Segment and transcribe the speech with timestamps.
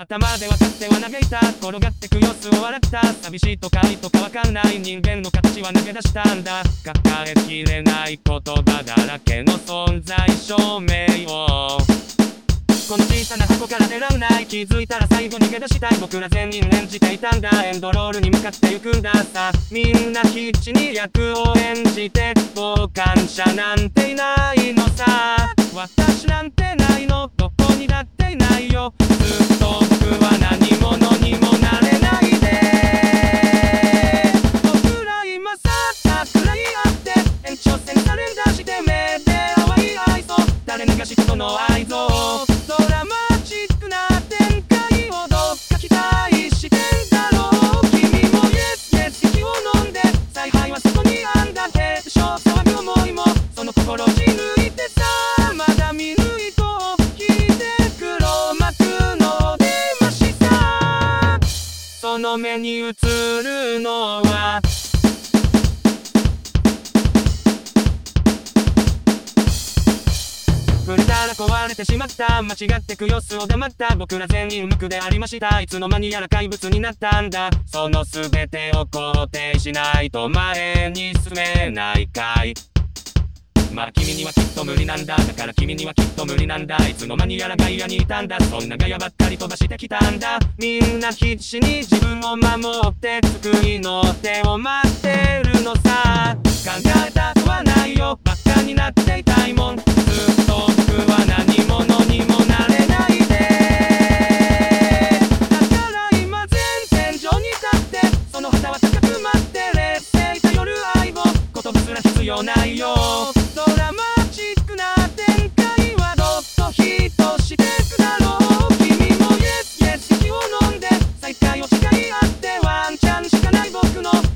[0.00, 1.40] 頭で分かっては嘆いた。
[1.60, 3.02] 転がってく様子を笑った。
[3.12, 4.80] 寂しいとか愛とかわかんない。
[4.80, 6.62] 人間の形は抜け出したんだ。
[6.82, 11.76] 抱えきれない言葉だらけの存在証明を。
[12.88, 14.46] この小さな箱から狙うない。
[14.46, 15.98] 気づいたら最後逃げ出したい。
[16.00, 17.50] 僕ら全員演じていたんだ。
[17.66, 19.52] エンドロールに向かって行くんださ。
[19.70, 22.32] みんな必死に役を演じて。
[22.56, 25.54] 傍観者なんていないのさ。
[25.74, 26.49] 私なん
[28.36, 28.92] ないよ。
[28.98, 32.46] ずっと僕は何者にもなれないで。
[34.62, 37.12] 僕ら今さったくらいあって
[37.50, 40.34] 延長線サレンダーして目で淡い愛想
[40.66, 42.49] 誰にかしことの愛憎
[62.30, 64.60] の目に映るのは。
[70.86, 75.60] 触れたら壊れてしまった間違ってく様子を黙った僕ら全員無垢でありました。
[75.60, 77.50] いつの間にやら怪物になったんだ。
[77.66, 82.54] その全てを肯定しないと前に進めないかい。
[83.72, 85.16] まあ君にはきっと無理なんだ。
[85.16, 86.76] だから君にはきっと無理なんだ。
[86.88, 88.38] いつの間にやら外野にいたんだ。
[88.40, 90.38] そんなガヤばっかり飛ばしてきたんだ。
[90.58, 96.36] みんな必死に自分を守って救いの手を待ってるのさ。
[96.62, 96.72] 考
[97.08, 98.18] えたくはないよ。
[98.24, 99.76] バカになっていたいもん。
[99.76, 99.86] ずっ
[100.46, 103.38] と僕は何者にもなれないで。
[105.48, 108.00] だから今前線上に立って。
[108.32, 109.60] その旗は高く待って。
[109.74, 111.14] 劣勢いた夜愛を。
[111.14, 112.94] 言葉すら必要ないよ。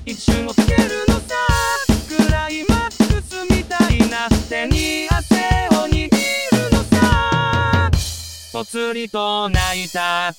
[0.06, 1.34] 一瞬をつけるのさ。
[2.08, 5.34] クライマックスみたいな手に汗
[5.70, 7.90] を握るのさ。
[8.52, 10.34] ぽつりと泣いた。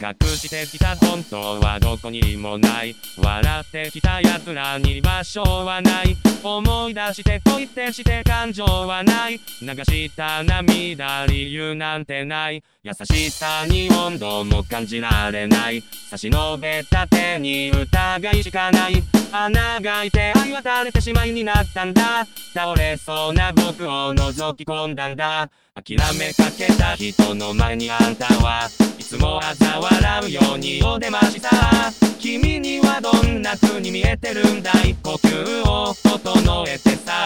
[0.00, 2.94] 隠してきた本当はどこにもない。
[3.18, 6.16] 笑ってきた奴らに場所はない。
[6.42, 6.94] 思い。
[6.94, 9.40] 出してと一転して感情はない。
[9.62, 12.62] 流した涙理由なんてない。
[12.82, 15.82] 優しさに温度も感じられない。
[16.10, 18.42] 差し伸べた手に疑い。
[18.42, 19.02] しかない。
[19.32, 20.10] 穴が開い。
[20.10, 21.30] て愛は垂れてしまい。
[21.32, 28.68] になったんだ倒れそうな僕を覗き込んだんだ諦めかけた人の前にあんたは
[30.60, 31.48] にお出ました。
[32.18, 34.94] 君にはどんな風に見えてるんだい。
[35.02, 37.24] 呼吸を整えてさ。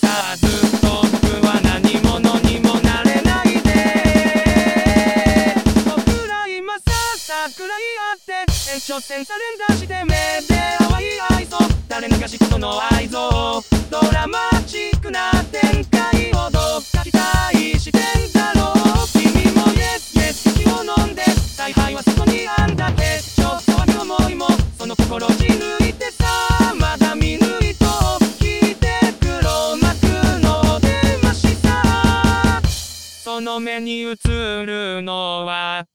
[0.00, 5.54] さあずっと僕は何者にもなれないで。
[5.84, 6.80] 僕ら今さ
[7.18, 7.70] 桜井
[8.12, 8.32] あって
[8.72, 10.14] 延長線サレンダーして目
[10.48, 11.04] で淡い
[11.36, 11.58] 愛想。
[11.86, 12.95] 誰にかしことの愛
[33.46, 34.16] の目に映
[34.66, 35.86] るのは